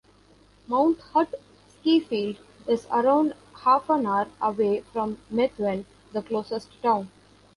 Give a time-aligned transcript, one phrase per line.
[0.65, 1.35] Mount Hutt
[1.69, 7.11] skifield is around half an hour away from Methven, the closest town.